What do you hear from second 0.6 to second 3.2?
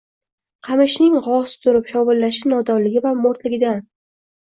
Qamishning g’oz turib shovullashi nodonligi va